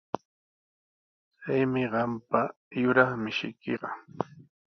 Chaymi 1.41 1.83
qampa 1.93 2.41
yuraq 2.81 3.11
mishiykiqa. 3.23 3.89